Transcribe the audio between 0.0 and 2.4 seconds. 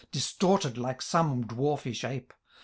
Distorted like some dwarfish ape.